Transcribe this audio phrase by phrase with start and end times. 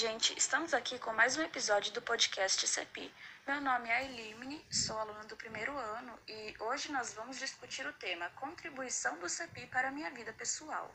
[0.00, 3.12] gente, estamos aqui com mais um episódio do podcast CEPI.
[3.46, 7.92] Meu nome é Elimine, sou aluna do primeiro ano e hoje nós vamos discutir o
[7.92, 10.90] tema Contribuição do CEPI para a minha vida pessoal.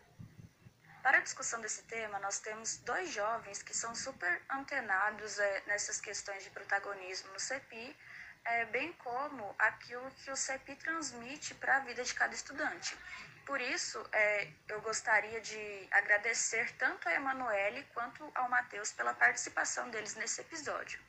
[1.03, 6.01] Para a discussão desse tema, nós temos dois jovens que são super antenados é, nessas
[6.01, 7.95] questões de protagonismo no CEPI,
[8.43, 12.97] é, bem como aquilo que o CEPI transmite para a vida de cada estudante.
[13.45, 19.89] Por isso, é, eu gostaria de agradecer tanto a Emanuele quanto ao Matheus pela participação
[19.91, 20.99] deles nesse episódio.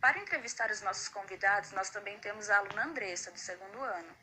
[0.00, 4.16] Para entrevistar os nossos convidados, nós também temos a aluna Andressa, do segundo ano,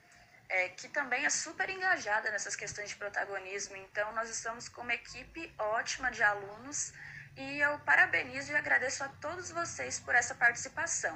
[0.49, 3.75] é, que também é super engajada nessas questões de protagonismo.
[3.75, 6.93] Então, nós estamos com uma equipe ótima de alunos
[7.35, 11.15] e eu parabenizo e agradeço a todos vocês por essa participação.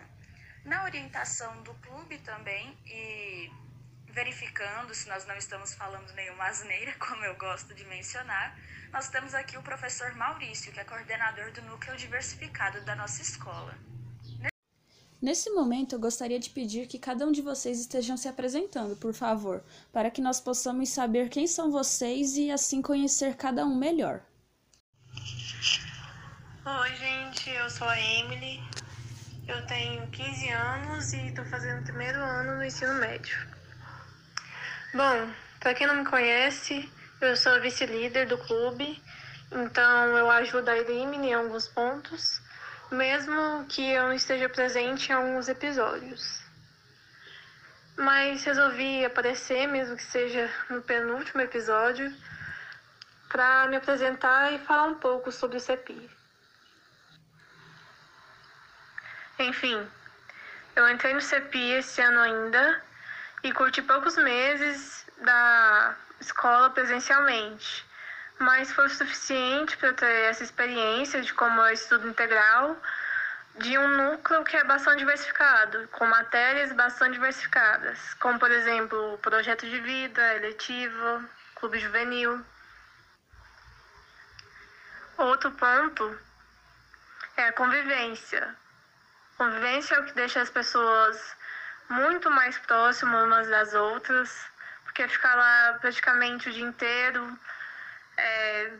[0.64, 3.50] Na orientação do clube também e
[4.12, 8.58] verificando se nós não estamos falando nenhuma asneira, como eu gosto de mencionar,
[8.92, 13.78] nós temos aqui o professor Maurício, que é coordenador do núcleo diversificado da nossa escola.
[15.22, 19.14] Nesse momento, eu gostaria de pedir que cada um de vocês estejam se apresentando, por
[19.14, 24.22] favor, para que nós possamos saber quem são vocês e assim conhecer cada um melhor.
[26.66, 28.60] Oi, gente, eu sou a Emily,
[29.48, 33.61] eu tenho 15 anos e estou fazendo o primeiro ano do ensino médio.
[34.94, 39.02] Bom, para quem não me conhece, eu sou vice-líder do clube,
[39.50, 42.42] então eu ajudo a Elimine em alguns pontos,
[42.92, 46.42] mesmo que eu não esteja presente em alguns episódios.
[47.96, 52.14] Mas resolvi aparecer, mesmo que seja no penúltimo episódio,
[53.30, 56.10] para me apresentar e falar um pouco sobre o CEPI.
[59.40, 59.88] Enfim,
[60.76, 62.91] eu entrei no CEPI esse ano ainda
[63.44, 67.86] e curti poucos meses da escola presencialmente,
[68.40, 72.78] mas foi o suficiente para ter essa experiência de como é estudo integral
[73.58, 79.68] de um núcleo que é bastante diversificado, com matérias bastante diversificadas, como por exemplo projeto
[79.68, 81.24] de vida, eletivo,
[81.56, 82.44] clube juvenil.
[85.18, 86.20] Outro ponto
[87.38, 88.56] é a convivência.
[89.38, 91.36] Convivência é o que deixa as pessoas
[91.92, 94.30] muito mais próximas umas das outras,
[94.84, 97.40] porque ficar lá praticamente o dia inteiro,
[98.18, 98.72] é,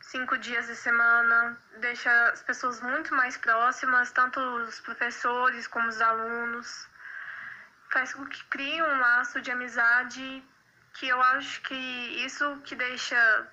[0.00, 6.00] cinco dias de semana, deixa as pessoas muito mais próximas, tanto os professores como os
[6.00, 6.88] alunos.
[7.90, 10.44] Faz com que crie um laço de amizade
[10.94, 11.74] que eu acho que
[12.24, 13.48] isso que deixa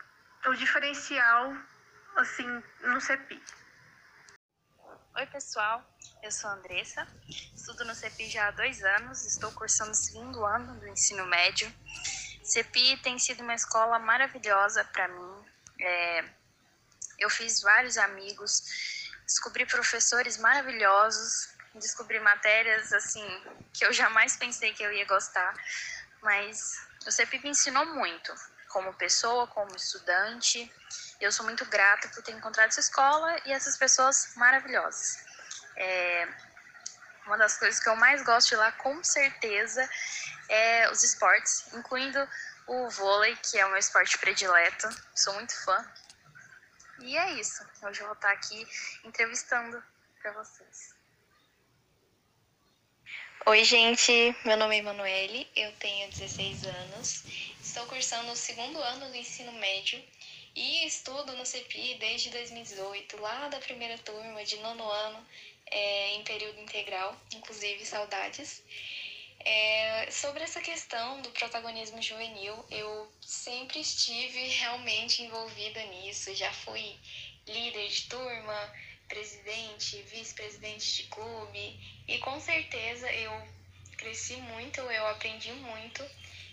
[0.45, 1.55] o diferencial
[2.15, 3.41] assim no CEPI.
[5.39, 5.81] Pessoal.
[6.21, 7.07] Eu sou a Andressa,
[7.55, 11.73] estudo no CEPI já há dois anos, estou cursando o segundo ano do ensino médio.
[12.43, 15.45] CEPI tem sido uma escola maravilhosa para mim.
[15.79, 16.25] É,
[17.19, 18.63] eu fiz vários amigos,
[19.25, 23.25] descobri professores maravilhosos, descobri matérias assim
[23.71, 25.53] que eu jamais pensei que eu ia gostar,
[26.21, 28.35] mas o CEPI me ensinou muito,
[28.67, 30.69] como pessoa, como estudante.
[31.21, 35.28] Eu sou muito grata por ter encontrado essa escola e essas pessoas maravilhosas.
[35.75, 36.27] É,
[37.25, 39.87] uma das coisas que eu mais gosto de lá, com certeza,
[40.47, 42.27] é os esportes, incluindo
[42.67, 44.87] o vôlei, que é o meu esporte predileto.
[45.15, 45.85] Sou muito fã.
[46.99, 47.63] E é isso.
[47.81, 48.67] Hoje eu vou estar aqui
[49.03, 49.81] entrevistando
[50.21, 50.93] para vocês.
[53.45, 54.35] Oi, gente.
[54.43, 57.23] Meu nome é Emanuele, eu tenho 16 anos,
[57.61, 60.03] estou cursando o segundo ano do ensino médio
[60.55, 65.25] e estudo no CEPI desde 2018, lá da primeira turma de nono ano,
[65.71, 68.63] é, em período integral, inclusive saudades.
[69.41, 76.95] É, sobre essa questão do protagonismo juvenil, eu sempre estive realmente envolvida nisso, já fui
[77.47, 78.73] líder de turma,
[79.07, 83.31] presidente, vice-presidente de clube, e com certeza eu
[83.97, 86.03] cresci muito, eu aprendi muito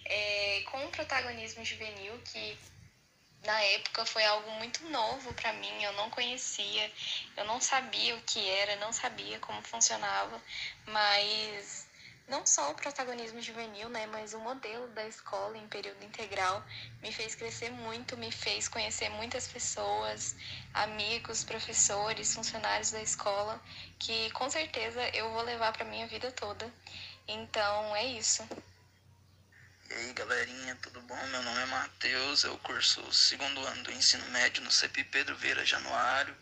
[0.04, 2.56] é, com o protagonismo juvenil, que
[3.46, 6.92] na época foi algo muito novo para mim, eu não conhecia,
[7.36, 10.42] eu não sabia o que era, não sabia como funcionava,
[10.86, 11.86] mas
[12.28, 16.62] não só o protagonismo juvenil, né, mas o modelo da escola em período integral
[17.00, 20.34] me fez crescer muito, me fez conhecer muitas pessoas,
[20.74, 23.62] amigos, professores, funcionários da escola,
[23.98, 26.68] que com certeza eu vou levar para minha vida toda.
[27.28, 28.46] Então é isso.
[29.88, 31.26] E aí galerinha, tudo bom?
[31.28, 35.36] Meu nome é Matheus, eu curso o segundo ano do ensino médio no CEPI Pedro
[35.36, 36.36] Vieira Januário.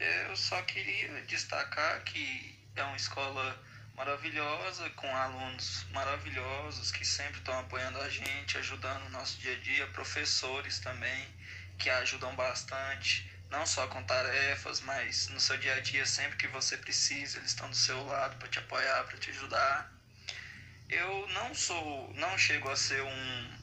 [0.00, 3.56] Eu só queria destacar que é uma escola
[3.94, 9.60] maravilhosa, com alunos maravilhosos que sempre estão apoiando a gente, ajudando o nosso dia a
[9.60, 11.28] dia, professores também
[11.78, 16.48] que ajudam bastante, não só com tarefas, mas no seu dia a dia, sempre que
[16.48, 19.99] você precisa, eles estão do seu lado para te apoiar, para te ajudar.
[20.90, 23.58] Eu não sou, não chego a ser um,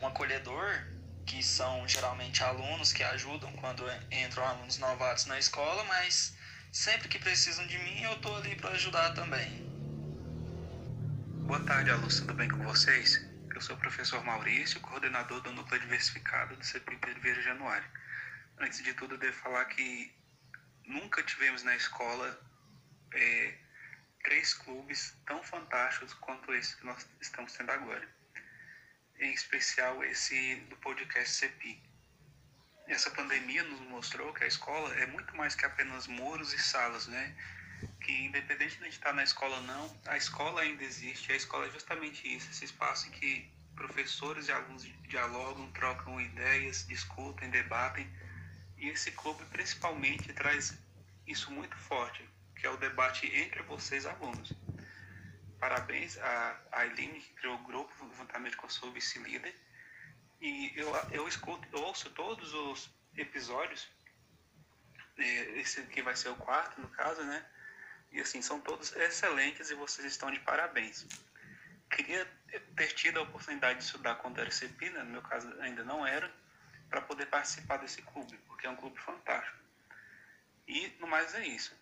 [0.00, 0.82] um acolhedor,
[1.26, 6.34] que são geralmente alunos que ajudam quando entram alunos novatos na escola, mas
[6.72, 9.66] sempre que precisam de mim, eu tô ali para ajudar também.
[11.46, 13.22] Boa tarde, alunos, tudo bem com vocês?
[13.54, 17.88] Eu sou o professor Maurício, coordenador do Núcleo Diversificado do CPI Vieira Januário.
[18.58, 20.14] Antes de tudo, eu devo falar que
[20.86, 22.40] nunca tivemos na escola
[23.12, 23.54] é,
[24.26, 28.08] três clubes tão fantásticos quanto esse que nós estamos tendo agora.
[29.20, 31.80] Em especial esse do podcast CEPI.
[32.88, 37.06] Essa pandemia nos mostrou que a escola é muito mais que apenas muros e salas,
[37.06, 37.36] né?
[38.00, 41.30] Que independente de a gente estar na escola ou não, a escola ainda existe.
[41.30, 46.84] A escola é justamente isso, esse espaço em que professores e alunos dialogam, trocam ideias,
[46.88, 48.10] discutem, debatem
[48.76, 50.76] e esse clube principalmente traz
[51.28, 54.52] isso muito forte, que é o debate entre vocês alunos.
[55.58, 59.54] Parabéns a, a Eline, que criou o grupo, juntamente com a sua vice-líder.
[60.40, 63.88] E eu, eu escuto, eu ouço todos os episódios,
[65.18, 67.44] é, esse aqui vai ser o quarto, no caso, né?
[68.12, 71.06] E assim, são todos excelentes e vocês estão de parabéns.
[71.90, 72.26] Queria
[72.76, 75.02] ter tido a oportunidade de estudar quando era CEPI, né?
[75.02, 76.30] no meu caso ainda não era,
[76.88, 79.56] para poder participar desse clube, porque é um clube fantástico.
[80.68, 81.74] E no mais é isso.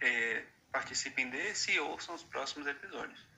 [0.00, 3.34] É, participem desse e ouçam os próximos episódios.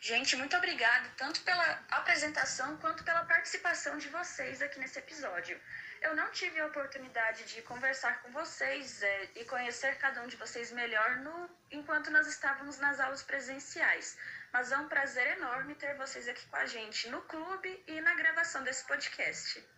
[0.00, 5.60] Gente, muito obrigada tanto pela apresentação quanto pela participação de vocês aqui nesse episódio.
[6.02, 10.36] Eu não tive a oportunidade de conversar com vocês é, e conhecer cada um de
[10.36, 14.16] vocês melhor no, enquanto nós estávamos nas aulas presenciais,
[14.52, 18.14] mas é um prazer enorme ter vocês aqui com a gente no clube e na
[18.14, 19.75] gravação desse podcast.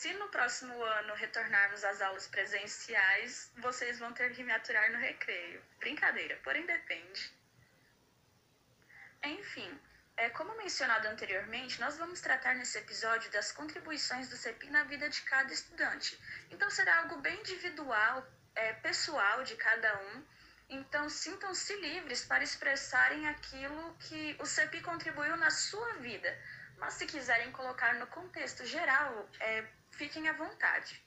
[0.00, 4.96] Se no próximo ano retornarmos às aulas presenciais, vocês vão ter que me aturar no
[4.96, 5.62] recreio.
[5.78, 7.30] Brincadeira, porém depende.
[9.22, 9.78] Enfim,
[10.16, 15.06] é, como mencionado anteriormente, nós vamos tratar nesse episódio das contribuições do CEPI na vida
[15.06, 16.18] de cada estudante.
[16.50, 20.24] Então será algo bem individual, é, pessoal de cada um.
[20.70, 26.34] Então sintam-se livres para expressarem aquilo que o CEPI contribuiu na sua vida.
[26.78, 31.02] Mas se quiserem colocar no contexto geral, é, fiquem à vontade.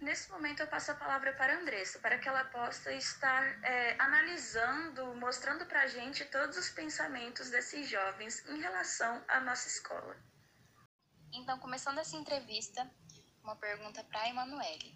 [0.00, 3.96] Nesse momento eu passo a palavra para a Andressa, para que ela possa estar é,
[4.00, 10.16] analisando, mostrando para a gente todos os pensamentos desses jovens em relação à nossa escola.
[11.32, 12.88] Então, começando essa entrevista,
[13.42, 14.94] uma pergunta para a Emanuele.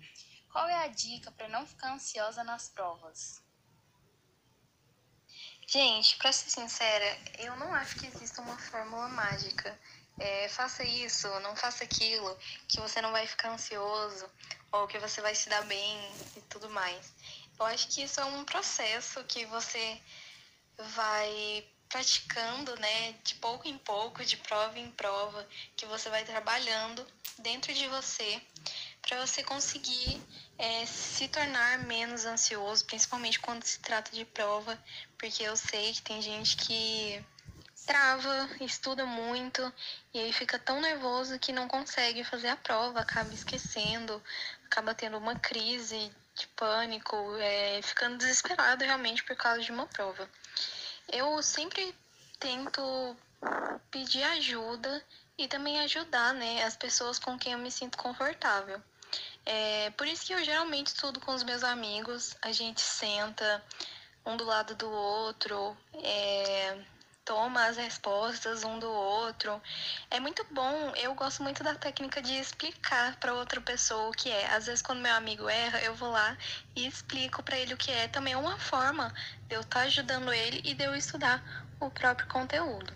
[0.53, 3.43] Qual é a dica para não ficar ansiosa nas provas?
[5.67, 9.79] Gente, para ser sincera, eu não acho que exista uma fórmula mágica.
[10.19, 12.39] É, faça isso, não faça aquilo,
[12.69, 14.29] que você não vai ficar ansioso
[14.71, 17.13] ou que você vai se dar bem e tudo mais.
[17.59, 20.01] Eu acho que isso é um processo que você
[20.79, 27.07] vai praticando, né, de pouco em pouco, de prova em prova, que você vai trabalhando
[27.39, 28.41] dentro de você
[29.03, 30.21] para você conseguir
[30.57, 34.83] é, se tornar menos ansioso, principalmente quando se trata de prova,
[35.19, 37.23] porque eu sei que tem gente que
[37.87, 39.73] trava, estuda muito
[40.15, 44.23] e aí fica tão nervoso que não consegue fazer a prova, acaba esquecendo,
[44.67, 50.29] acaba tendo uma crise de pânico, é, ficando desesperado realmente por causa de uma prova.
[51.09, 51.95] Eu sempre
[52.39, 53.17] tento
[53.91, 55.05] pedir ajuda
[55.37, 58.81] e também ajudar né, as pessoas com quem eu me sinto confortável.
[59.45, 63.63] É, por isso que eu geralmente estudo com os meus amigos, a gente senta
[64.25, 66.79] um do lado do outro, é,
[67.25, 69.61] toma as respostas um do outro.
[70.11, 74.31] É muito bom, eu gosto muito da técnica de explicar para outra pessoa o que
[74.31, 74.55] é.
[74.55, 76.37] Às vezes quando meu amigo erra, eu vou lá
[76.75, 78.09] e explico para ele o que é.
[78.09, 79.13] Também é uma forma
[79.49, 81.43] de eu estar tá ajudando ele e de eu estudar
[81.81, 82.93] o próprio conteúdo.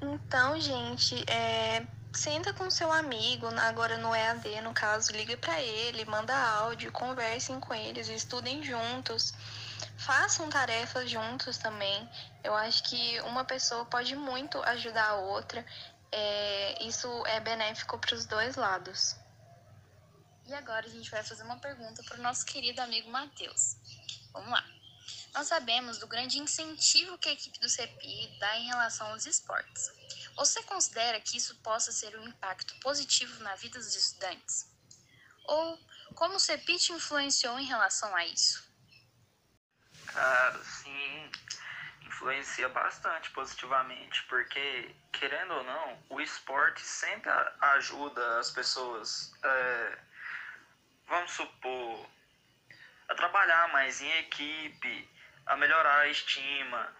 [0.00, 6.04] Então, gente, é, senta com seu amigo, agora no EAD, no caso, liga para ele,
[6.04, 9.34] manda áudio, conversem com eles, estudem juntos
[9.96, 12.08] façam tarefas juntos também.
[12.42, 15.64] Eu acho que uma pessoa pode muito ajudar a outra.
[16.10, 19.16] É, isso é benéfico para os dois lados.
[20.46, 23.76] E agora a gente vai fazer uma pergunta para o nosso querido amigo Matheus.
[24.32, 24.64] Vamos lá.
[25.34, 29.90] Nós sabemos do grande incentivo que a equipe do CEPI dá em relação aos esportes.
[30.36, 34.66] Você considera que isso possa ser um impacto positivo na vida dos estudantes?
[35.44, 35.78] Ou
[36.14, 38.67] como o CEPI te influenciou em relação a isso?
[40.18, 41.30] Cara, sim.
[42.02, 47.30] influencia bastante positivamente, porque, querendo ou não, o esporte sempre
[47.76, 49.98] ajuda as pessoas, é,
[51.06, 52.04] vamos supor,
[53.08, 55.08] a trabalhar mais em equipe,
[55.46, 56.92] a melhorar a estima,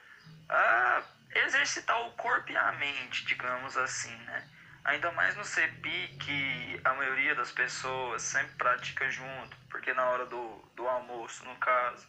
[0.48, 1.02] a
[1.34, 4.48] exercitar o corpo e a mente, digamos assim, né?
[4.84, 10.24] Ainda mais no CEPI, que a maioria das pessoas sempre pratica junto, porque na hora
[10.26, 12.06] do, do almoço, no caso,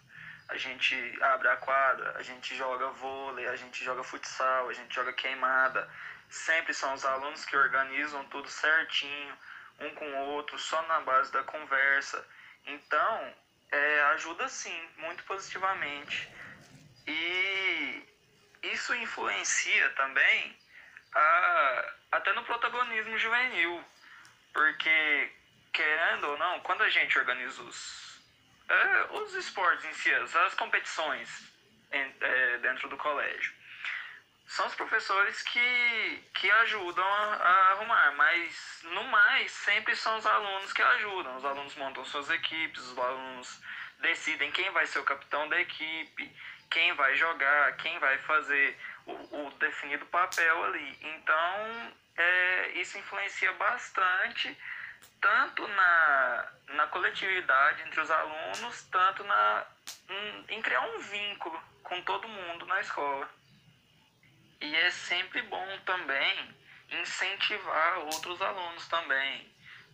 [0.49, 4.93] a gente abre a quadra, a gente joga vôlei, a gente joga futsal, a gente
[4.93, 5.87] joga queimada.
[6.27, 9.37] Sempre são os alunos que organizam tudo certinho,
[9.79, 12.27] um com o outro, só na base da conversa.
[12.65, 13.33] Então,
[13.71, 16.27] é, ajuda sim, muito positivamente.
[17.07, 18.03] E
[18.63, 20.57] isso influencia também
[21.13, 23.83] a, até no protagonismo juvenil,
[24.51, 25.31] porque,
[25.71, 28.08] querendo ou não, quando a gente organiza os,
[28.69, 31.51] é, os esportes em si, as competições
[31.91, 33.53] em, é, dentro do colégio,
[34.49, 40.25] são os professores que, que ajudam a, a, arrumar, mas no mais sempre são os
[40.25, 41.37] alunos que ajudam.
[41.37, 43.61] Os alunos montam suas equipes, os alunos
[43.99, 46.35] decidem quem vai ser o capitão da equipe,
[46.71, 50.97] quem vai jogar, quem vai fazer o, o definido papel ali.
[51.01, 54.57] Então, é, isso influencia bastante,
[55.21, 59.65] tanto na, na coletividade entre os alunos, tanto na,
[60.49, 63.29] em, criar um vínculo com todo mundo na escola.
[64.61, 66.55] E é sempre bom também
[66.91, 69.49] incentivar outros alunos também.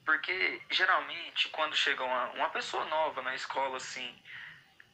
[0.06, 4.16] Porque geralmente quando chega uma, uma pessoa nova na escola assim,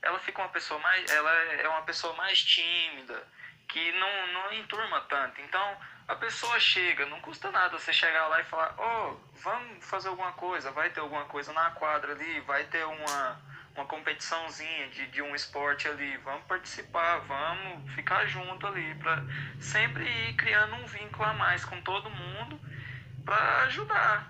[0.01, 1.09] ela fica uma pessoa mais.
[1.11, 3.27] Ela é uma pessoa mais tímida,
[3.67, 5.41] que não, não enturma tanto.
[5.41, 5.77] Então
[6.11, 10.33] a pessoa chega, não custa nada você chegar lá e falar, oh, vamos fazer alguma
[10.33, 13.41] coisa, vai ter alguma coisa na quadra ali, vai ter uma,
[13.73, 19.23] uma competiçãozinha de, de um esporte ali, vamos participar, vamos ficar junto ali, para
[19.61, 22.59] sempre ir criando um vínculo a mais com todo mundo
[23.23, 24.29] para ajudar.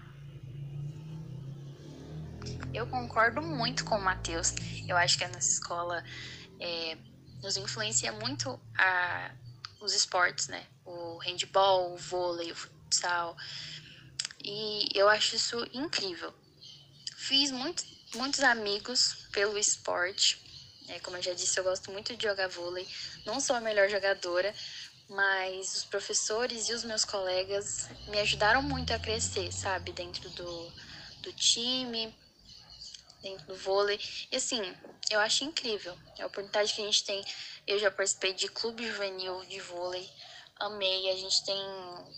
[2.72, 4.54] Eu concordo muito com o Matheus.
[4.88, 6.04] Eu acho que a nossa escola
[6.60, 6.96] é,
[7.42, 9.32] nos influencia muito a,
[9.82, 10.64] os esportes, né?
[10.86, 13.38] O handball, o vôlei, o futsal.
[14.44, 16.34] E eu acho isso incrível.
[17.16, 17.84] Fiz muito,
[18.16, 20.40] muitos amigos pelo esporte.
[20.88, 22.88] É, como eu já disse, eu gosto muito de jogar vôlei.
[23.26, 24.54] Não sou a melhor jogadora,
[25.08, 29.92] mas os professores e os meus colegas me ajudaram muito a crescer, sabe?
[29.92, 30.74] Dentro do,
[31.22, 32.14] do time,
[33.22, 34.00] dentro do vôlei.
[34.32, 34.62] E assim,
[35.10, 37.24] eu acho incrível a oportunidade que a gente tem.
[37.68, 40.10] Eu já participei de clube juvenil de vôlei,
[40.66, 41.10] amei.
[41.10, 41.60] A gente tem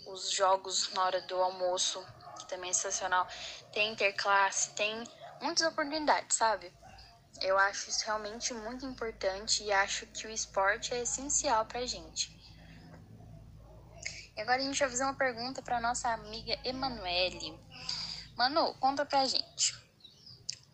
[0.06, 2.04] os jogos na hora do almoço,
[2.38, 3.26] que também é sensacional.
[3.72, 5.04] Tem interclasse, tem
[5.40, 6.72] muitas oportunidades, sabe?
[7.40, 12.32] Eu acho isso realmente muito importante e acho que o esporte é essencial pra gente.
[14.36, 17.58] E agora a gente vai fazer uma pergunta para nossa amiga Emanuele.
[18.36, 19.74] Manu, conta pra gente.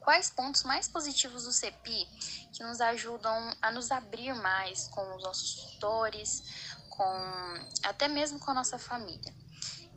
[0.01, 2.07] Quais pontos mais positivos do CEPI
[2.55, 6.70] que nos ajudam a nos abrir mais com os nossos tutores,
[7.01, 9.33] com até mesmo com a nossa família?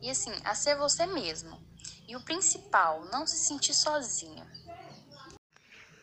[0.00, 1.62] E assim, a ser você mesmo.
[2.08, 4.46] E o principal, não se sentir sozinha.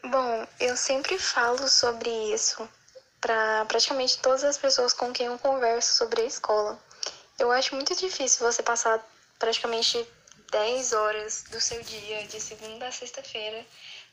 [0.04, 2.70] Bom, eu sempre falo sobre isso
[3.20, 6.80] para praticamente todas as pessoas com quem eu converso sobre a escola.
[7.40, 9.04] Eu acho muito difícil você passar
[9.40, 10.08] praticamente
[10.52, 13.66] 10 horas do seu dia, de segunda a sexta-feira,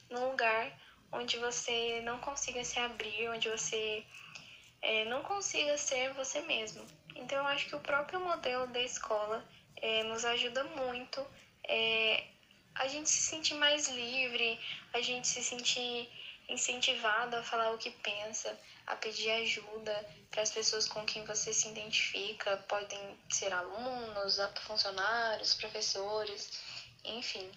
[0.09, 0.73] num lugar
[1.13, 4.05] onde você não consiga se abrir, onde você
[4.83, 6.87] é, não consiga ser você mesmo.
[7.15, 9.45] Então, eu acho que o próprio modelo da escola
[9.77, 11.25] é, nos ajuda muito
[11.65, 12.25] é,
[12.75, 14.59] a gente se sentir mais livre,
[14.93, 16.09] a gente se sentir
[16.49, 21.53] incentivado a falar o que pensa, a pedir ajuda para as pessoas com quem você
[21.53, 26.59] se identifica, podem ser alunos, funcionários, professores,
[27.05, 27.51] enfim.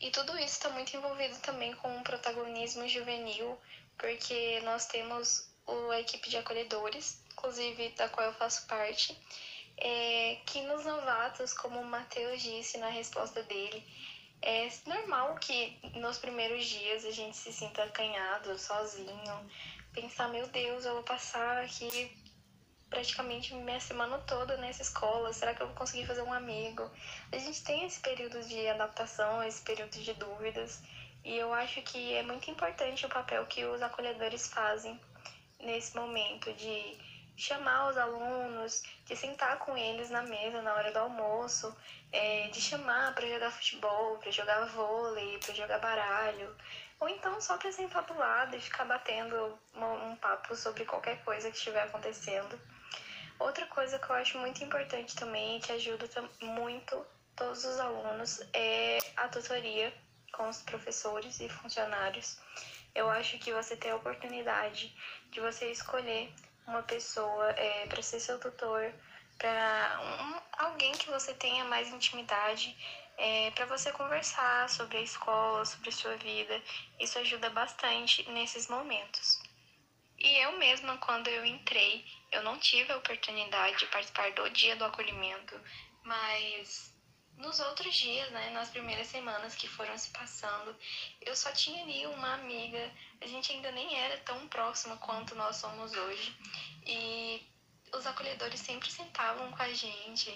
[0.00, 3.56] E tudo isso está muito envolvido também com o protagonismo juvenil,
[3.96, 9.16] porque nós temos a equipe de acolhedores, inclusive da qual eu faço parte,
[9.76, 13.84] é, que nos novatos, como o Matheus disse na resposta dele,
[14.40, 19.50] é normal que nos primeiros dias a gente se sinta acanhado, sozinho,
[19.92, 22.10] pensar, meu Deus, eu vou passar aqui
[22.90, 26.90] praticamente minha semana toda nessa escola, será que eu vou conseguir fazer um amigo?
[27.30, 30.82] A gente tem esse período de adaptação, esse período de dúvidas,
[31.24, 35.00] e eu acho que é muito importante o papel que os acolhedores fazem
[35.62, 36.98] nesse momento de
[37.36, 41.74] chamar os alunos, de sentar com eles na mesa na hora do almoço,
[42.12, 46.54] é, de chamar para jogar futebol, para jogar vôlei, para jogar baralho,
[47.00, 51.50] ou então só para sentar do lado e ficar batendo um papo sobre qualquer coisa
[51.50, 52.60] que estiver acontecendo.
[53.38, 56.06] Outra coisa que eu acho muito importante também, que ajuda
[56.40, 57.04] muito
[57.34, 59.92] todos os alunos, é a tutoria
[60.32, 62.38] com os professores e funcionários.
[62.94, 64.94] Eu acho que você ter a oportunidade
[65.30, 66.32] de você escolher
[66.66, 68.92] uma pessoa é, para ser seu tutor,
[69.38, 72.76] para um, alguém que você tenha mais intimidade,
[73.16, 76.62] é, para você conversar sobre a escola, sobre a sua vida.
[77.00, 79.40] Isso ajuda bastante nesses momentos.
[80.18, 84.76] E eu mesma, quando eu entrei, eu não tive a oportunidade de participar do dia
[84.76, 85.60] do acolhimento,
[86.04, 86.91] mas
[87.38, 90.74] nos outros dias, né, nas primeiras semanas que foram se passando,
[91.20, 95.56] eu só tinha ali uma amiga, a gente ainda nem era tão próxima quanto nós
[95.56, 96.36] somos hoje.
[96.86, 97.46] E
[97.94, 100.30] os acolhedores sempre sentavam com a gente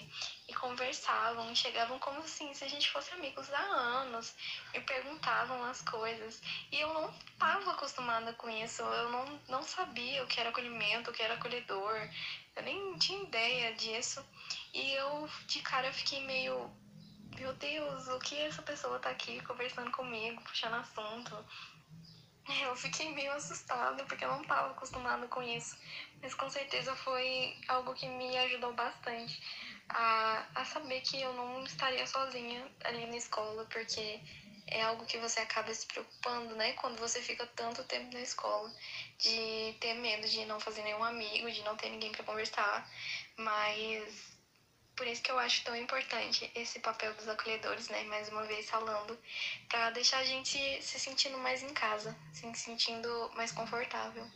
[0.47, 4.35] e conversavam, chegavam como assim se a gente fosse amigos há anos,
[4.73, 6.39] e perguntavam as coisas.
[6.71, 11.09] E eu não estava acostumada com isso, eu não, não sabia o que era acolhimento,
[11.09, 12.09] o que era acolhedor,
[12.55, 14.23] eu nem tinha ideia disso.
[14.73, 16.69] E eu de cara fiquei meio,
[17.39, 21.45] meu Deus, o que essa pessoa tá aqui conversando comigo, puxando assunto.
[22.63, 25.77] Eu fiquei meio assustada porque eu não estava acostumada com isso.
[26.21, 29.41] Mas com certeza foi algo que me ajudou bastante
[29.89, 34.21] a, a saber que eu não estaria sozinha ali na escola, porque
[34.67, 36.71] é algo que você acaba se preocupando, né?
[36.73, 38.73] Quando você fica tanto tempo na escola,
[39.19, 42.89] de ter medo de não fazer nenhum amigo, de não ter ninguém para conversar.
[43.37, 44.36] Mas
[44.97, 48.03] por isso que eu acho tão importante esse papel dos acolhedores, né?
[48.05, 49.17] Mais uma vez falando,
[49.69, 54.27] para deixar a gente se sentindo mais em casa, se sentindo mais confortável.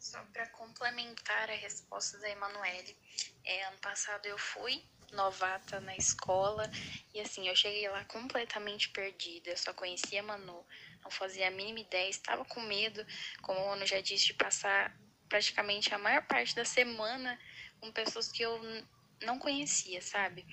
[0.00, 2.96] Só para complementar a resposta da Emanuele,
[3.44, 6.68] é, ano passado eu fui novata na escola
[7.14, 10.66] e assim, eu cheguei lá completamente perdida, eu só conhecia Manu,
[11.02, 13.06] não fazia a mínima ideia, estava com medo,
[13.42, 14.96] como o Manu já disse, de passar
[15.28, 17.38] praticamente a maior parte da semana
[17.80, 18.60] com pessoas que eu
[19.22, 20.46] não conhecia, sabe?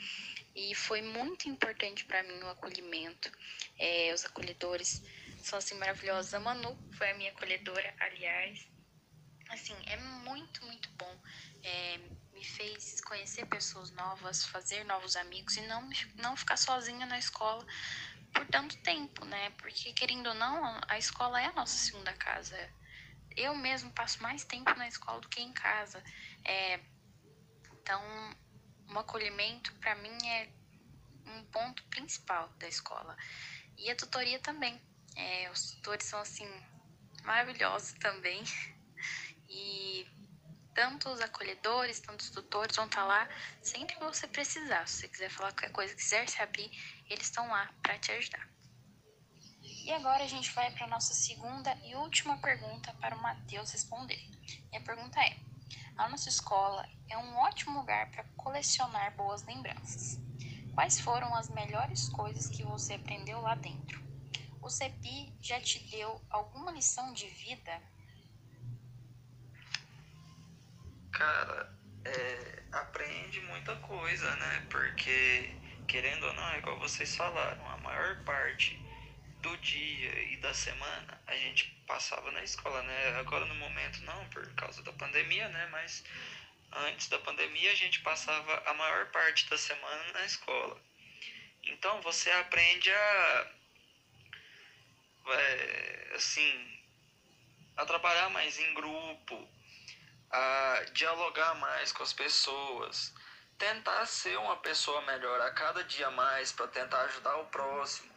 [0.55, 3.31] E foi muito importante para mim o acolhimento.
[3.77, 5.01] É, os acolhedores
[5.41, 6.33] são assim maravilhosos.
[6.33, 8.67] A Manu foi a minha acolhedora, aliás.
[9.49, 11.19] Assim, é muito, muito bom.
[11.63, 11.97] É,
[12.33, 17.65] me fez conhecer pessoas novas, fazer novos amigos e não, não ficar sozinha na escola
[18.33, 19.51] por tanto tempo, né?
[19.51, 22.57] Porque, querendo ou não, a escola é a nossa segunda casa.
[23.35, 26.03] Eu mesmo passo mais tempo na escola do que em casa.
[26.45, 26.79] É,
[27.73, 28.01] então,
[28.89, 30.49] um acolhimento para mim é
[31.25, 33.15] um ponto principal da escola.
[33.77, 34.79] E a tutoria também.
[35.15, 36.47] É, os tutores são assim
[37.23, 38.43] maravilhosos também.
[39.49, 40.07] E
[40.73, 43.29] tanto os acolhedores, tanto os tutores vão estar tá lá
[43.61, 44.87] sempre que você precisar.
[44.87, 46.71] Se você quiser falar qualquer coisa, quiser se abrir,
[47.09, 48.49] eles estão lá para te ajudar.
[49.61, 53.71] E agora a gente vai para a nossa segunda e última pergunta para o Matheus
[53.71, 54.19] responder.
[54.71, 55.37] E a pergunta é:
[55.97, 60.19] a nossa escola é um ótimo lugar para colecionar boas lembranças.
[60.73, 64.01] Quais foram as melhores coisas que você aprendeu lá dentro?
[64.61, 67.81] O CEPI já te deu alguma lição de vida?
[71.11, 74.65] Cara, é, aprende muita coisa, né?
[74.69, 75.55] Porque,
[75.87, 78.82] querendo ou não, é igual vocês falaram, a maior parte
[79.43, 83.19] do dia e da semana a gente passava na escola, né?
[83.19, 85.67] Agora no momento não, por causa da pandemia, né?
[85.69, 86.03] Mas
[86.71, 90.81] antes da pandemia a gente passava a maior parte da semana na escola.
[91.63, 93.51] Então você aprende a
[95.27, 96.81] é, assim
[97.75, 99.47] a trabalhar mais em grupo,
[100.31, 103.13] a dialogar mais com as pessoas,
[103.57, 108.12] tentar ser uma pessoa melhor a cada dia mais para tentar ajudar o próximo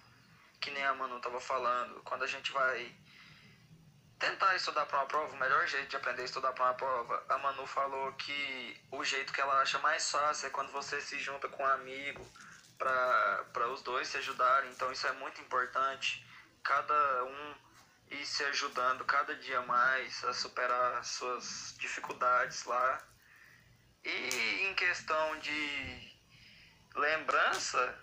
[0.61, 2.95] que nem a Manu estava falando, quando a gente vai
[4.19, 7.25] tentar estudar para uma prova, o melhor jeito de aprender a estudar para uma prova,
[7.29, 11.19] a Manu falou que o jeito que ela acha mais fácil é quando você se
[11.19, 12.27] junta com um amigo
[12.79, 14.71] para os dois se ajudarem.
[14.71, 16.27] Então isso é muito importante.
[16.62, 17.55] Cada um
[18.11, 23.03] ir se ajudando cada dia mais a superar suas dificuldades lá.
[24.05, 26.16] E em questão de
[26.95, 27.99] lembrança,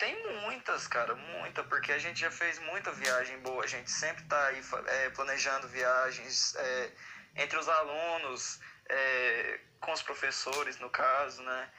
[0.00, 4.24] tem muitas, cara, muita, porque a gente já fez muita viagem boa, a gente sempre
[4.24, 6.90] tá aí é, planejando viagens é,
[7.36, 11.70] entre os alunos, é, com os professores, no caso, né?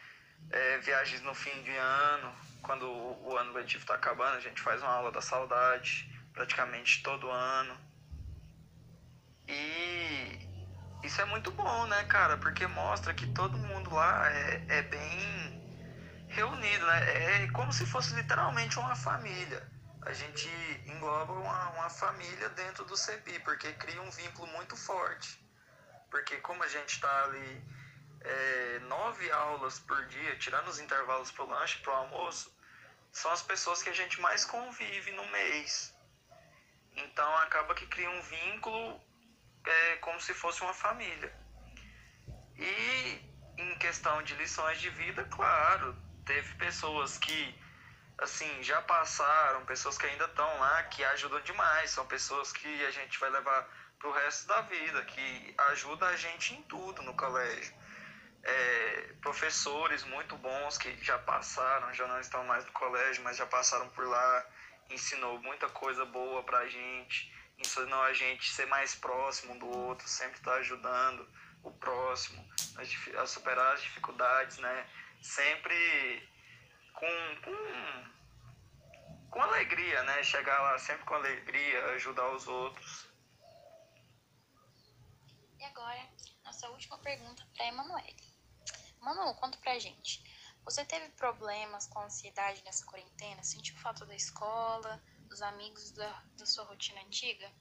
[0.81, 4.81] Viagens no fim de ano, quando o, o ano letivo está acabando, a gente faz
[4.81, 7.77] uma aula da saudade, praticamente todo ano.
[9.47, 10.47] E
[11.03, 12.38] isso é muito bom, né, cara?
[12.38, 15.62] Porque mostra que todo mundo lá é, é bem
[16.32, 17.44] reunido, né?
[17.44, 19.62] É como se fosse literalmente uma família.
[20.04, 20.50] a gente
[20.88, 25.39] engloba uma, uma família dentro do CEPI, porque cria um vínculo muito forte.
[26.10, 27.63] Porque como a gente está ali
[28.22, 32.52] é, nove aulas por dia, tirando os intervalos para o lanche, para o almoço,
[33.12, 35.94] são as pessoas que a gente mais convive no mês.
[36.96, 39.00] Então acaba que cria um vínculo
[39.65, 41.32] é, como se fosse uma família.
[42.58, 43.22] E
[43.58, 45.96] em questão de lições de vida, claro,
[46.32, 47.56] teve pessoas que
[48.17, 52.91] assim já passaram, pessoas que ainda estão lá, que ajudam demais, são pessoas que a
[52.91, 53.67] gente vai levar
[54.00, 57.74] pro resto da vida, que ajuda a gente em tudo no colégio.
[58.44, 63.46] É, professores muito bons que já passaram, já não estão mais no colégio, mas já
[63.46, 64.46] passaram por lá,
[64.89, 70.38] ensinou muita coisa boa pra gente, ensinou a gente ser mais próximo do outro, sempre
[70.39, 71.28] estar tá ajudando
[71.62, 72.41] o próximo
[72.78, 74.88] a, a superar as dificuldades, né?
[75.21, 76.29] Sempre
[76.93, 80.23] com, com, com alegria, né?
[80.23, 83.07] Chegar lá sempre com alegria, ajudar os outros.
[85.60, 86.10] E agora,
[86.43, 88.31] nossa última pergunta para Emanuele.
[88.99, 90.23] Manu, conta pra gente.
[90.63, 93.43] Você teve problemas com ansiedade nessa quarentena?
[93.43, 97.51] Sentiu falta da escola, dos amigos da, da sua rotina antiga?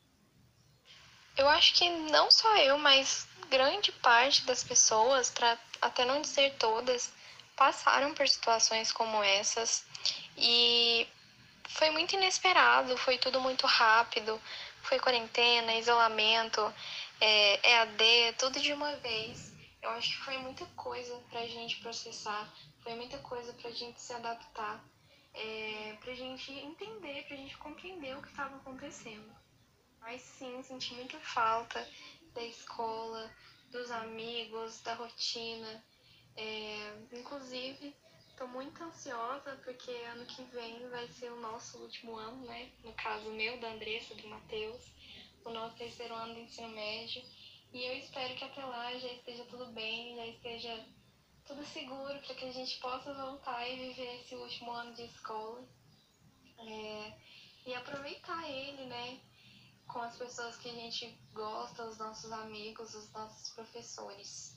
[1.37, 6.57] Eu acho que não só eu, mas grande parte das pessoas, para até não dizer
[6.59, 7.13] todas,
[7.61, 9.85] passaram por situações como essas
[10.35, 11.07] e
[11.69, 14.41] foi muito inesperado, foi tudo muito rápido,
[14.83, 16.73] foi quarentena, isolamento,
[17.21, 19.53] é, EAD, tudo de uma vez.
[19.83, 22.51] Eu acho que foi muita coisa pra gente processar,
[22.83, 24.83] foi muita coisa pra gente se adaptar,
[25.35, 29.37] é, pra gente entender, pra gente compreender o que estava acontecendo.
[30.01, 31.87] Mas sim, senti muita falta
[32.33, 33.31] da escola,
[33.71, 35.85] dos amigos, da rotina.
[36.37, 37.95] É, inclusive,
[38.31, 42.71] estou muito ansiosa porque ano que vem vai ser o nosso último ano, né?
[42.85, 44.83] No caso meu, da Andressa, do Matheus,
[45.45, 47.23] o nosso terceiro ano do ensino médio.
[47.73, 50.87] E eu espero que até lá já esteja tudo bem, já esteja
[51.47, 55.67] tudo seguro para que a gente possa voltar e viver esse último ano de escola.
[56.59, 57.13] É,
[57.67, 59.21] e aproveitar ele, né?
[59.93, 64.57] com as pessoas que a gente gosta, os nossos amigos, os nossos professores.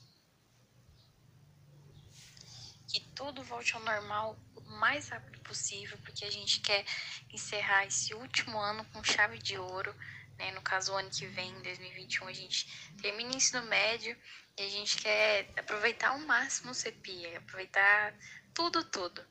[2.88, 6.84] Que tudo volte ao normal o mais rápido possível, porque a gente quer
[7.30, 9.94] encerrar esse último ano com chave de ouro.
[10.38, 10.50] Né?
[10.52, 14.16] No caso, o ano que vem, 2021, a gente termina o ensino médio
[14.58, 18.14] e a gente quer aproveitar ao máximo o CEPI, aproveitar
[18.52, 19.24] tudo, tudo.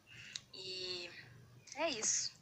[0.54, 1.10] E
[1.76, 2.34] é isso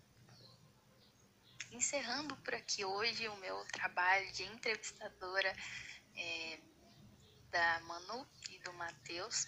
[1.72, 5.56] encerrando por aqui hoje o meu trabalho de entrevistadora
[6.16, 6.60] é,
[7.50, 9.48] da Manu e do Matheus.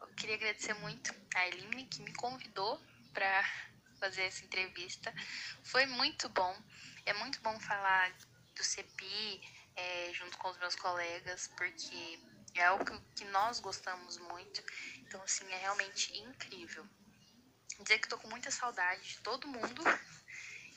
[0.00, 2.80] Eu queria agradecer muito a Eline que me convidou
[3.12, 3.44] para
[3.98, 5.12] fazer essa entrevista.
[5.64, 6.56] Foi muito bom.
[7.04, 8.12] É muito bom falar
[8.54, 9.40] do CEPI
[9.76, 12.20] é, junto com os meus colegas, porque
[12.54, 14.62] é algo que nós gostamos muito.
[14.98, 16.86] Então, assim, é realmente incrível.
[17.80, 19.82] Dizer que estou com muita saudade de todo mundo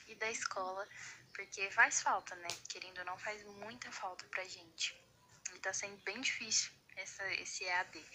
[0.08, 0.88] e da escola,
[1.34, 2.48] porque faz falta, né?
[2.70, 4.96] Querendo ou não, faz muita falta pra gente.
[5.56, 8.06] E tá sendo bem difícil essa, esse EAD.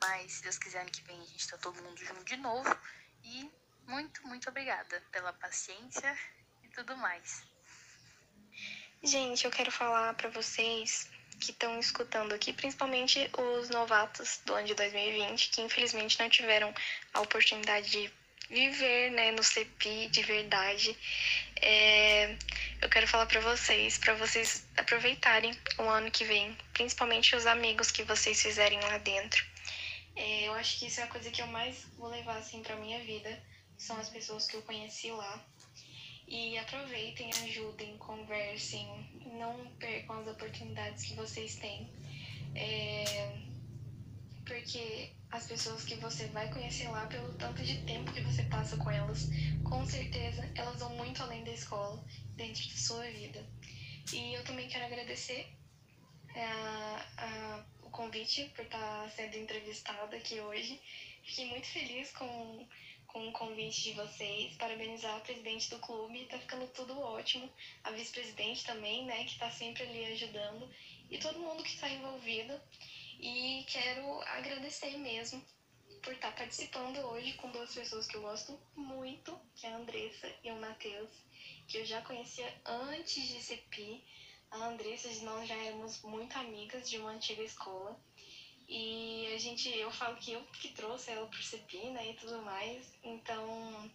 [0.00, 2.76] Mas se Deus quiser, ano que vem a gente tá todo mundo junto de novo.
[3.22, 3.50] E
[3.86, 6.18] muito, muito obrigada pela paciência
[6.62, 7.42] e tudo mais.
[9.02, 11.08] Gente, eu quero falar para vocês
[11.40, 16.72] que estão escutando aqui, principalmente os novatos do ano de 2020, que infelizmente não tiveram
[17.14, 18.12] a oportunidade de
[18.50, 20.96] viver né, no CEPI de verdade.
[21.62, 22.36] É,
[22.82, 27.90] eu quero falar para vocês, para vocês aproveitarem o ano que vem, principalmente os amigos
[27.90, 29.44] que vocês fizerem lá dentro.
[30.20, 32.76] É, eu acho que isso é a coisa que eu mais vou levar assim para
[32.76, 33.42] minha vida,
[33.78, 35.42] são as pessoas que eu conheci lá.
[36.28, 38.86] E aproveitem, ajudem, conversem,
[39.38, 41.90] não percam as oportunidades que vocês têm.
[42.54, 43.34] É,
[44.44, 48.76] porque as pessoas que você vai conhecer lá, pelo tanto de tempo que você passa
[48.76, 49.30] com elas,
[49.64, 52.04] com certeza elas vão muito além da escola,
[52.36, 53.42] dentro de sua vida.
[54.12, 55.50] E eu também quero agradecer
[56.36, 60.80] a, a, o convite por estar sendo entrevistada aqui hoje.
[61.24, 62.66] Fiquei muito feliz com,
[63.08, 67.50] com o convite de vocês, parabenizar a presidente do clube, tá ficando tudo ótimo,
[67.82, 70.70] a vice-presidente também, né, que tá sempre ali ajudando,
[71.10, 72.58] e todo mundo que está envolvido.
[73.18, 75.44] E quero agradecer mesmo
[76.00, 80.32] por estar participando hoje com duas pessoas que eu gosto muito, que é a Andressa
[80.44, 81.10] e o Matheus,
[81.66, 84.02] que eu já conhecia antes de CEPI.
[84.50, 88.00] A Andressa, nós já éramos muito amigas de uma antiga escola.
[88.68, 92.42] E a gente, eu falo que eu que trouxe ela pro CEPI, né, e tudo
[92.42, 92.92] mais.
[93.02, 93.90] Então,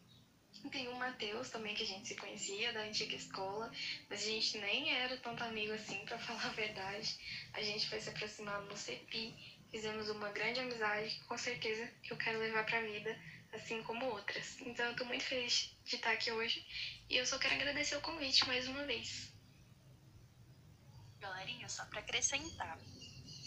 [0.71, 3.71] Tem o Matheus também, que a gente se conhecia da antiga escola,
[4.09, 7.15] mas a gente nem era tanto amigo assim, para falar a verdade.
[7.53, 9.33] A gente foi se aproximando no CEPI,
[9.71, 13.17] fizemos uma grande amizade, com certeza que eu quero levar pra vida,
[13.53, 14.59] assim como outras.
[14.61, 16.65] Então eu tô muito feliz de estar aqui hoje
[17.09, 19.34] e eu só quero agradecer o convite mais uma vez.
[21.19, 22.77] Galerinha, só para acrescentar.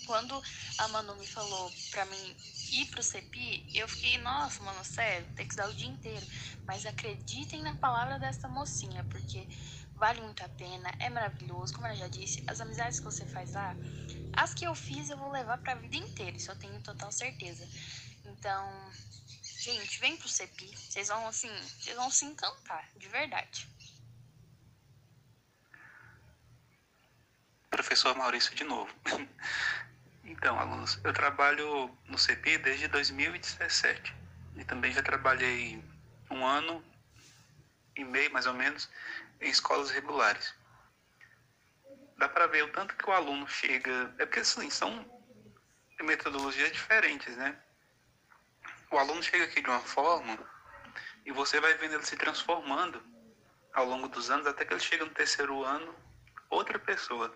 [0.06, 0.40] Quando
[0.78, 2.36] a Manu me falou pra mim
[2.72, 6.26] ir pro CEPI, eu fiquei, nossa, mano, sério, tem que dar o dia inteiro.
[6.66, 9.46] Mas acreditem na palavra dessa mocinha, porque
[9.94, 11.72] vale muito a pena, é maravilhoso.
[11.74, 13.76] Como ela já disse, as amizades que você faz lá,
[14.32, 17.68] as que eu fiz eu vou levar pra vida inteira, isso eu tenho total certeza.
[18.24, 18.90] Então,
[19.60, 21.50] gente, vem pro CEPI, vocês vão assim,
[21.80, 23.68] vocês vão se encantar, de verdade.
[27.88, 28.94] Professor Maurício de novo.
[30.22, 34.14] Então, alunos, eu trabalho no CEPI desde 2017
[34.56, 35.82] e também já trabalhei
[36.30, 36.84] um ano
[37.96, 38.90] e meio, mais ou menos,
[39.40, 40.54] em escolas regulares.
[42.18, 44.14] Dá para ver o tanto que o aluno chega.
[44.18, 45.10] É porque, assim, são
[46.02, 47.56] metodologias diferentes, né?
[48.90, 50.38] O aluno chega aqui de uma forma
[51.24, 53.02] e você vai vendo ele se transformando
[53.72, 55.94] ao longo dos anos, até que ele chega no terceiro ano,
[56.50, 57.34] outra pessoa.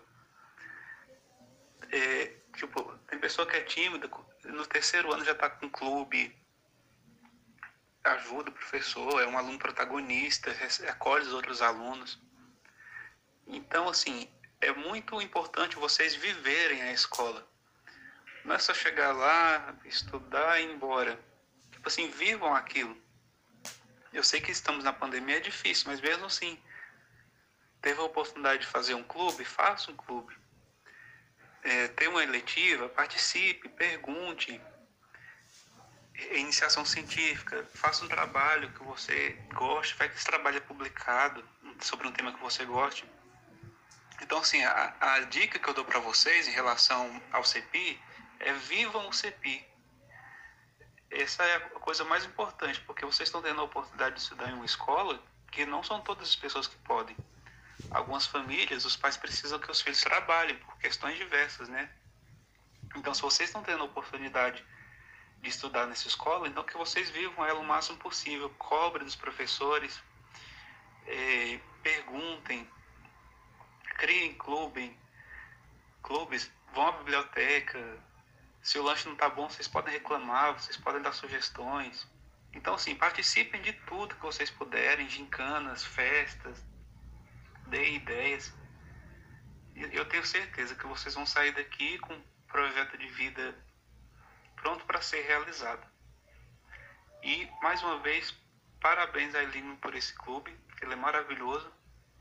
[1.91, 4.09] É, Tipo, tem pessoa que é tímida,
[4.45, 6.35] no terceiro ano já está com clube,
[8.03, 10.51] ajuda o professor, é um aluno protagonista,
[10.87, 12.21] acolhe os outros alunos.
[13.47, 14.29] Então, assim,
[14.61, 17.45] é muito importante vocês viverem a escola.
[18.45, 21.19] Não é só chegar lá, estudar e ir embora.
[21.71, 22.95] Tipo assim, vivam aquilo.
[24.11, 26.61] Eu sei que estamos na pandemia, é difícil, mas mesmo assim,
[27.81, 30.42] teve a oportunidade de fazer um clube, faça um clube
[31.63, 34.59] é, tem uma eletiva, participe, pergunte,
[36.31, 41.43] iniciação científica, faça um trabalho que você goste, vai que esse trabalho é publicado
[41.79, 43.05] sobre um tema que você goste.
[44.21, 47.99] Então, assim, a, a dica que eu dou para vocês em relação ao CEPI
[48.39, 49.65] é vivam o CEPI.
[51.09, 54.53] Essa é a coisa mais importante, porque vocês estão tendo a oportunidade de estudar em
[54.53, 55.21] uma escola
[55.51, 57.15] que não são todas as pessoas que podem
[57.93, 61.89] algumas famílias, os pais precisam que os filhos trabalhem por questões diversas, né?
[62.95, 64.65] Então, se vocês estão tendo a oportunidade
[65.41, 70.01] de estudar nessa escola, então que vocês vivam ela o máximo possível, cobrem dos professores,
[71.05, 72.67] é, perguntem,
[73.97, 74.97] criem clube,
[76.01, 77.99] clubes, vão à biblioteca.
[78.61, 82.07] Se o lanche não está bom, vocês podem reclamar, vocês podem dar sugestões.
[82.53, 86.63] Então, assim, participem de tudo que vocês puderem, gincanas, festas,
[87.67, 88.53] dê ideias.
[89.75, 93.55] Eu tenho certeza que vocês vão sair daqui com um projeto de vida
[94.55, 95.85] pronto para ser realizado.
[97.23, 98.33] E, mais uma vez,
[98.79, 101.71] parabéns a Eileen por esse clube, ele é maravilhoso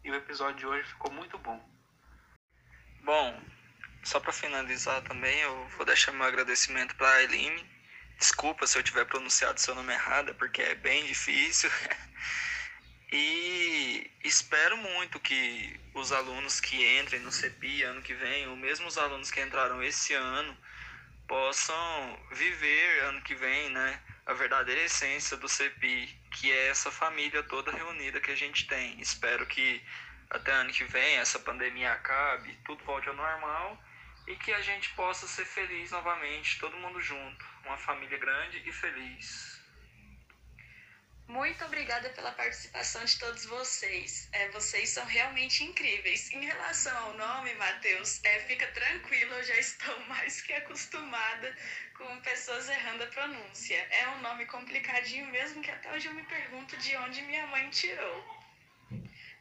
[0.05, 1.61] e o episódio de hoje ficou muito bom.
[3.03, 3.43] Bom,
[4.05, 7.69] só para finalizar também, eu vou deixar meu agradecimento para a Eileen.
[8.19, 11.71] Desculpa se eu tiver pronunciado seu nome errado, porque é bem difícil.
[13.13, 18.87] E espero muito que os alunos que entrem no CEPI ano que vem, ou mesmo
[18.87, 20.57] os alunos que entraram esse ano,
[21.29, 27.43] possam viver ano que vem, né, a verdadeira essência do CEPI, que é essa família
[27.43, 28.99] toda reunida que a gente tem.
[28.99, 29.83] Espero que
[30.31, 33.79] até ano que vem essa pandemia acabe, tudo volte ao normal
[34.27, 38.73] e que a gente possa ser feliz novamente, todo mundo junto, uma família grande e
[38.73, 39.62] feliz.
[41.33, 44.29] Muito obrigada pela participação de todos vocês.
[44.33, 46.31] É, vocês são realmente incríveis.
[46.31, 51.57] Em relação ao nome, Matheus, é, fica tranquilo, eu já estou mais que acostumada
[51.97, 53.79] com pessoas errando a pronúncia.
[53.91, 57.71] É um nome complicadinho mesmo que até hoje eu me pergunto de onde minha mãe
[57.71, 58.42] tirou.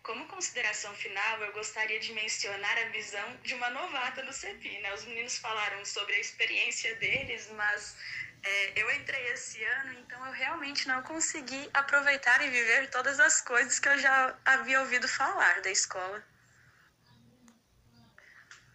[0.03, 4.79] Como consideração final, eu gostaria de mencionar a visão de uma novata no CEPI.
[4.79, 4.93] Né?
[4.93, 7.95] Os meninos falaram sobre a experiência deles, mas
[8.43, 13.41] é, eu entrei esse ano, então eu realmente não consegui aproveitar e viver todas as
[13.41, 16.23] coisas que eu já havia ouvido falar da escola.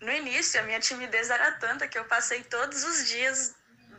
[0.01, 3.57] No início, a minha timidez era tanta que eu passei todos os dias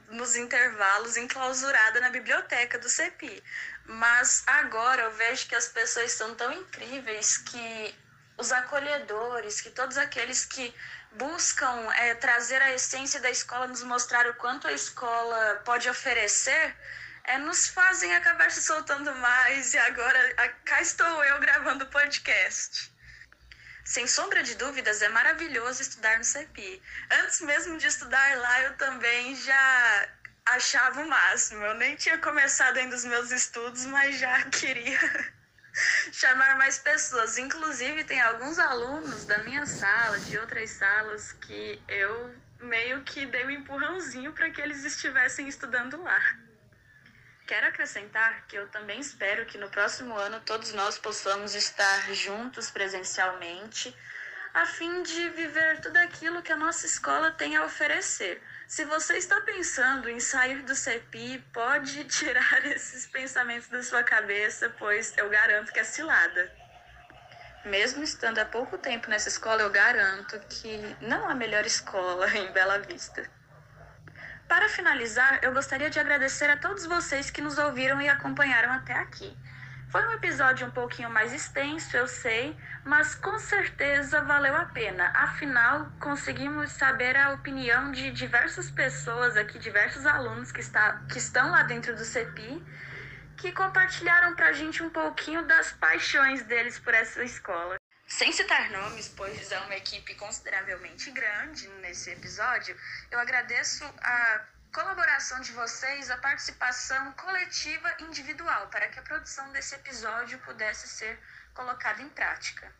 [0.09, 3.43] nos intervalos enclausurada na biblioteca do CEPI.
[3.87, 7.95] Mas agora eu vejo que as pessoas são tão incríveis que
[8.37, 10.75] os acolhedores, que todos aqueles que
[11.13, 16.75] buscam é, trazer a essência da escola, nos mostrar o quanto a escola pode oferecer,
[17.23, 19.73] é, nos fazem acabar se soltando mais.
[19.73, 22.91] E agora a, cá estou eu gravando o podcast.
[23.85, 26.83] Sem sombra de dúvidas, é maravilhoso estudar no CEPI.
[27.09, 30.09] Antes mesmo de estudar lá, eu também já
[30.53, 31.63] achava o máximo.
[31.63, 34.99] Eu nem tinha começado ainda os meus estudos, mas já queria
[36.11, 37.37] chamar mais pessoas.
[37.37, 43.45] Inclusive, tem alguns alunos da minha sala, de outras salas, que eu meio que dei
[43.45, 46.19] um empurrãozinho para que eles estivessem estudando lá.
[47.45, 52.69] Quero acrescentar que eu também espero que no próximo ano todos nós possamos estar juntos
[52.69, 53.95] presencialmente,
[54.53, 58.41] a fim de viver tudo aquilo que a nossa escola tem a oferecer.
[58.67, 64.69] Se você está pensando em sair do CEPI, pode tirar esses pensamentos da sua cabeça,
[64.77, 66.51] pois eu garanto que é cilada.
[67.63, 72.51] Mesmo estando há pouco tempo nessa escola, eu garanto que não há melhor escola em
[72.51, 73.23] Bela Vista.
[74.49, 78.93] Para finalizar, eu gostaria de agradecer a todos vocês que nos ouviram e acompanharam até
[78.93, 79.35] aqui.
[79.97, 82.55] Foi um episódio um pouquinho mais extenso, eu sei,
[82.85, 85.11] mas com certeza valeu a pena.
[85.15, 91.49] Afinal, conseguimos saber a opinião de diversas pessoas aqui, diversos alunos que, está, que estão
[91.49, 92.63] lá dentro do CEPI,
[93.37, 97.77] que compartilharam pra gente um pouquinho das paixões deles por essa escola.
[98.07, 102.77] Sem citar nomes, pois é uma equipe consideravelmente grande nesse episódio,
[103.09, 109.51] eu agradeço a colaboração de vocês, a participação coletiva e individual, para que a produção
[109.51, 111.19] desse episódio pudesse ser
[111.53, 112.71] colocada em prática.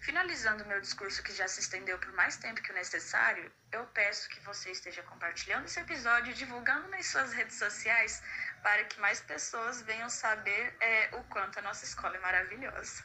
[0.00, 4.28] Finalizando meu discurso que já se estendeu por mais tempo que o necessário, eu peço
[4.30, 8.20] que você esteja compartilhando esse episódio divulgando nas suas redes sociais
[8.62, 13.04] para que mais pessoas venham saber é, o quanto a nossa escola é maravilhosa.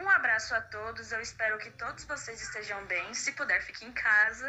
[0.00, 3.12] Um abraço a todos, eu espero que todos vocês estejam bem.
[3.14, 4.48] Se puder, fique em casa